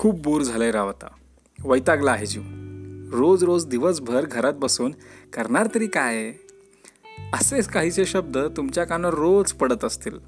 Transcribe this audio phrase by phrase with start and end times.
[0.00, 1.06] खूप बोर झालंय राव आता.
[1.64, 2.42] वैतागला आहे जीव.
[3.12, 4.90] रोज रोज दिवसभर घरात बसून
[5.32, 6.32] करणार तरी काय?
[7.32, 10.18] असेच काहीसे शब्द तुमच्या कानावर रोज पडत असतील.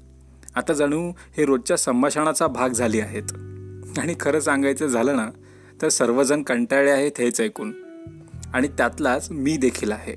[0.55, 3.23] आता जणू हे रोजच्या संभाषणाचा भाग झाले आहेत.
[3.99, 5.29] आणि खरं सांगायचं झालं ना
[5.81, 7.73] तर सर्वजण कंटाळले आहेत हेच ऐकून.
[8.53, 10.15] आणि त्यातलाच मी देखील आहे.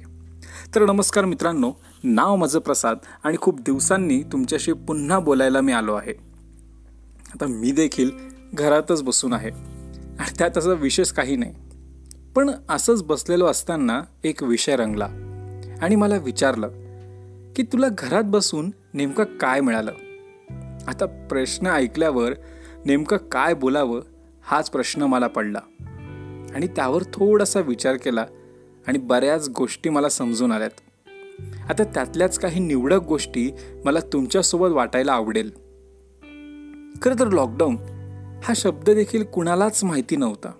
[0.74, 1.72] तर नमस्कार मित्रांनो
[2.04, 6.14] नाव माझं प्रसाद आणि खूप दिवसांनी तुमच्याशी पुन्हा बोलायला मी आलो आहे.
[7.34, 9.50] आता मी देखील घरातच बसून आहे.
[10.18, 11.54] आणि त्यात असं विशेष काही नाही.
[12.34, 15.08] पण असंच बसलेलो असताना एक विषय रंगला.
[15.82, 16.68] आणि मला विचारलं
[17.56, 19.92] की तुला घरात बसून नेमकं काय मिळालं?
[20.86, 22.32] आता प्रश्न ऐकल्यावर
[22.84, 24.00] नेमकं काय बोलावं
[24.42, 25.60] हाच प्रश्न मला पडला.
[26.54, 28.26] आणि त्यावर थोडासा विचार केला
[28.86, 30.70] आणि बऱ्याच गोष्टी मला समजून आल्यात.
[31.70, 33.50] आता त्यातल्याच काही निवडक गोष्टी
[33.84, 35.50] मला तुमच्यासोबत वाटायला आवडेल.
[37.02, 37.76] खरं तर लॉकडाऊन
[38.46, 40.52] हा शब्द देखील कुणालाच माहिती नव्हता.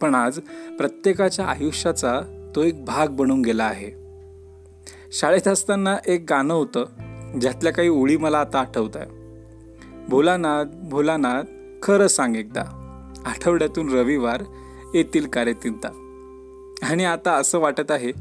[0.00, 0.38] पण आज
[0.78, 2.20] प्रत्येकाच्या आयुष्याचा
[2.56, 3.90] तो एक भाग बनून गेला आहे.
[5.12, 6.84] शाळेत असताना एक गाणं होतं
[7.40, 9.06] ज्यातल्या काही ओळी मला आता आठवत आहे
[10.08, 11.42] भोलानाथ भोलानाथ
[11.82, 12.62] खरं सांग एकदा.
[13.26, 14.42] आठवड्यातून रविवार
[14.94, 15.88] येतील कार्य तीनता.
[16.82, 18.12] आणि आता असं वाटत आहे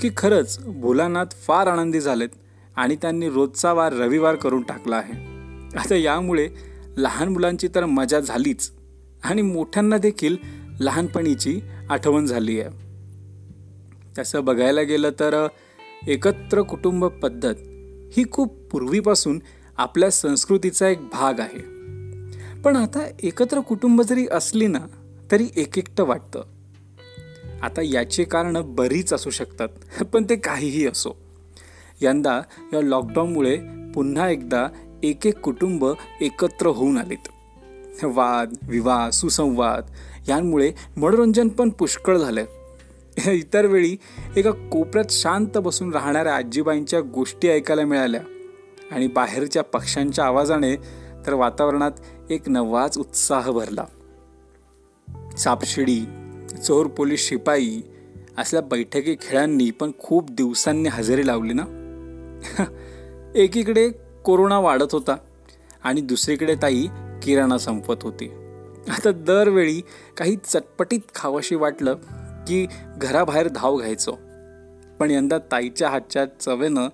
[0.00, 2.28] की खरंच भोलानाथ फार आनंदी झालेत
[2.76, 5.34] आणि त्यांनी रोजचा वार रविवार करून टाकला आहे.
[5.78, 8.72] आता यामुळे लहान मुलांची तर मजा झालीच.
[9.24, 10.36] आणि मोठ्यांना देखील
[10.80, 12.70] लहानपणीची आठवण झाली आहे.
[14.18, 15.46] तसं बघायला गेलं तर
[16.06, 17.54] एकत्र कुटुंब पद्धत
[18.16, 19.42] ही खूप पूर्वीपासून
[19.76, 21.60] आपल्या संस्कृतीचा एक भाग आहे.
[22.62, 24.78] पण आता एकत्र कुटुंब जरी असली ना
[25.30, 26.44] तरी एक एकटं वाटतं.
[27.62, 31.16] आता याची कारणं बरीच असू शकतात पण ते काहीही असो.
[32.00, 32.42] यंदा
[32.72, 33.58] या लॉकडाऊनमुळे
[33.94, 34.68] पुन्हा एकदा
[35.04, 35.86] एक एक कुटुंब
[36.20, 37.28] एकत्र होऊन आलेत.
[38.04, 39.86] वाद विवाद सुसंवाद
[40.28, 42.44] यांमुळे मनोरंजन पण पुष्कळ झालं
[43.26, 43.96] इतर वेळी
[44.36, 48.20] एका कोपऱ्यात शांत बसून राहणाऱ्या आजीबाईंच्या गोष्टी ऐकायला मिळाल्या.
[48.90, 50.76] आणि बाहेरच्या पक्ष्यांच्या आवाजाने
[51.26, 51.92] तर वातावरणात
[52.30, 53.84] एक नवाच उत्साह भरला.
[55.38, 56.00] सापशिडी
[56.66, 57.80] चोर पोलीस शिपाई
[58.38, 61.80] असल्या बैठकी खेळांनी पण खूप दिवसांनी हजेरी लावली ना?
[63.34, 63.90] एकीकडे
[64.24, 65.16] कोरोना वाढत होता
[65.84, 66.86] आणि दुसरीकडे ताई
[67.22, 68.28] किराणा संपत होती.
[68.88, 69.80] आता दरवेळी
[70.16, 71.94] काही चटपटीत खावशी वाटलं
[72.48, 74.12] की घराबाहेर धाव घ्यायचो.
[74.98, 76.88] पण यंदा ताईच्या हातच्या चवेनं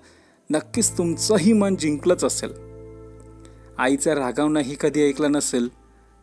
[0.51, 2.51] नक्कीच तुमचंही मन जिंकलंच असेल.
[3.77, 5.67] आईचं रागावणंही कधी ऐकलं नसेल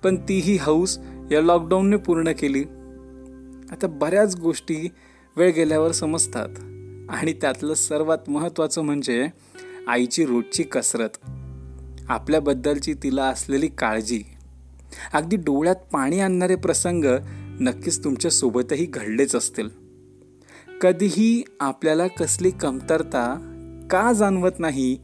[0.03, 0.99] पण तीही हौस
[1.31, 2.63] या लॉकडाऊनने पूर्ण केली.
[3.73, 4.89] आता बऱ्याच गोष्टी
[5.37, 6.49] वेळ गेल्यावर समजतात
[7.11, 9.29] आणि त्यातलं सर्वात महत्त्वाचं म्हणजे
[9.89, 11.09] आईची रोजची कसरत.
[12.09, 14.23] आपल्याबद्दलची तिला असलेली काळजी.
[15.13, 17.05] अगदी डोळ्यात पाणी आणणारे प्रसंग
[17.61, 19.69] नक्कीच तुमच्यासोबतही घडलेच असतील.
[20.81, 23.35] कधीही आपल्याला कसली कमतरता
[23.91, 24.99] का जाणवत नाही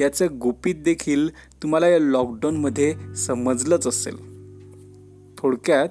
[0.00, 1.28] याचं गुपित देखील
[1.62, 4.16] तुम्हाला या लॉकडाऊनमध्ये समजलंच असेल.
[5.38, 5.88] थोडक्यात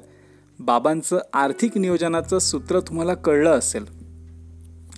[0.60, 3.86] बाबांचं आर्थिक नियोजनाचं सूत्र तुम्हाला कळलं असेल.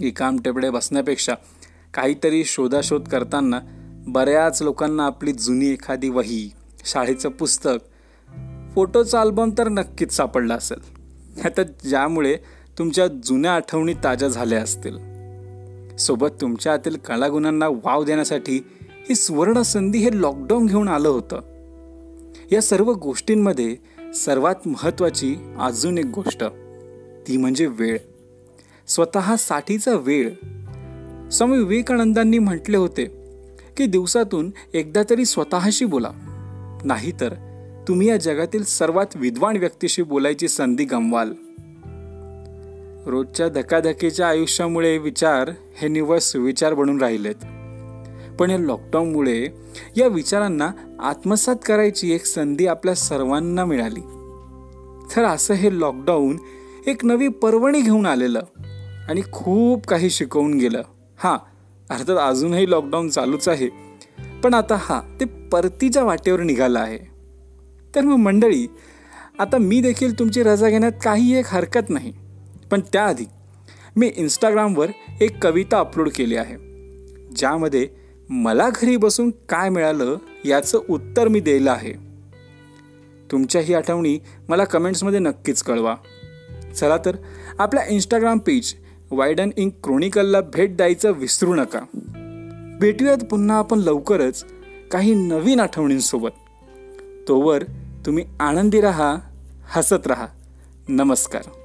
[0.01, 1.33] एकाम टेपडे बसण्यापेक्षा
[1.93, 3.59] काहीतरी शोधाशोध करताना
[4.07, 6.51] बऱ्याच लोकांना आपली जुनी एखादी वही
[6.85, 7.77] शाळेचं पुस्तक
[8.75, 10.79] फोटोचा अल्बम तर नक्कीच सापडला असेल.
[11.45, 12.37] आता ज्यामुळे
[12.77, 14.97] तुमच्या जुन्या आठवणी ताज्या झाल्या असतील.
[15.95, 18.65] सोबत तुमच्या आतील कलागुणांना वाव देण्यासाठी
[19.09, 21.39] ही सुवर्ण संधी हे लॉकडाऊन घेऊन आलं होतं.
[22.51, 23.77] या सर्व गोष्टींमध्ये
[24.13, 26.43] सर्वात महत्त्वाची अजून एक गोष्ट
[27.27, 27.97] ती म्हणजे वेळ.
[28.87, 30.29] स्वतःसाठीचा वेळ
[31.31, 33.05] स्वामी विवेकानंदांनी म्हटले होते
[33.77, 36.11] की दिवसातून एकदा तरी स्वतःशी बोला.
[36.83, 37.33] नाहीतर
[37.87, 41.33] तुम्ही या जगातील सर्वात विद्वान व्यक्तीशी बोलायची संधी गमवाल.
[43.05, 47.35] रोजच्या धकाधकीच्या आयुष्यामुळे विचार हे निव्वळ सुविचार बनून राहिलेत.
[48.39, 49.47] पण या लॉकडाऊनमुळे
[49.97, 54.01] या विचारांना आत्मसात करायची एक संधी आपल्या सर्वांना मिळाली.
[55.15, 56.37] तर असं हे लॉकडाऊन
[56.87, 58.41] एक नवी पर्वणी घेऊन आलेलं
[59.09, 60.81] आणि खूप काही शिकवून गेलं.
[61.19, 61.37] हां
[61.89, 63.69] अर्थात अजूनही लॉकडाऊन चालूच आहे.
[64.43, 66.97] पण आता हा ते परतीच्या वाटेवर निघाला आहे.
[67.95, 68.67] तर मग मंडळी
[69.39, 72.13] आता मी देखील तुमची रजा घेण्यात काही एक हरकत नाही.
[72.71, 73.25] पण त्याआधी
[73.95, 74.87] मी इंस्टाग्रामवर
[75.21, 76.55] एक कविता अपलोड केली आहे.
[77.35, 77.87] ज्यामध्ये
[78.29, 81.93] मला घरी बसून काय मिळालं याचं उत्तर मी द्यायला आहे.
[83.31, 84.19] तुमच्या ही आठवणी
[84.49, 85.95] मला कमेंट्समध्ये नक्कीच कळवा.
[86.75, 87.15] चला तर
[87.59, 88.75] आपल्या इंस्टाग्राम पेज
[89.11, 91.79] वायडन इंक क्रोनिकलला भेट द्यायचं विसरू नका.
[92.81, 94.45] भेटूयात पुन्हा आपण लवकरच
[94.91, 96.29] काही नवीन आठवणींसोबत.
[97.27, 97.63] तोवर
[98.05, 99.17] तुम्ही आनंदी रहा
[99.71, 100.27] हसत रहा.
[100.89, 101.58] नमस्कार.